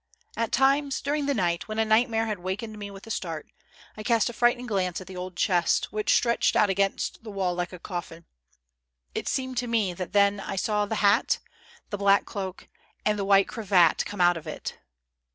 At 0.35 0.51
times, 0.51 0.99
during 0.99 1.27
the 1.27 1.35
night, 1.35 1.67
when 1.67 1.77
a 1.77 1.85
nightmare 1.85 2.25
had 2.25 2.39
awakened 2.39 2.75
me 2.79 2.89
with 2.89 3.05
a 3.05 3.11
start, 3.11 3.47
I 3.95 4.01
cast 4.01 4.31
a 4.31 4.33
frightened 4.33 4.67
glance 4.67 4.99
at 4.99 5.05
the 5.05 5.15
old 5.15 5.35
chest, 5.35 5.93
which 5.93 6.15
stretched 6.15 6.55
out 6.55 6.71
against 6.71 7.23
the 7.23 7.29
wall 7.29 7.53
like 7.53 7.71
a 7.71 7.77
coffin. 7.77 8.25
It 9.13 9.27
seemed 9.27 9.57
to 9.57 9.67
me 9.67 9.93
then 9.93 10.37
that 10.37 10.49
I 10.49 10.55
saw 10.55 10.87
the 10.87 10.95
hat, 11.05 11.37
the 11.91 11.99
black 11.99 12.25
cloak 12.25 12.67
and 13.05 13.19
the 13.19 13.25
white 13.25 13.47
cravat 13.47 14.03
come 14.07 14.19
out 14.21 14.37
of 14.37 14.47
it. 14.47 14.79